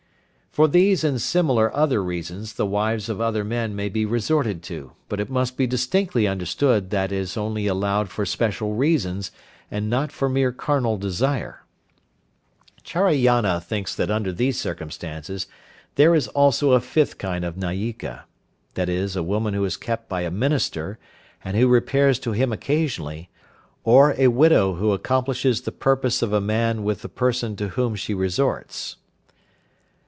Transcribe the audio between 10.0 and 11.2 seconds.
for mere carnal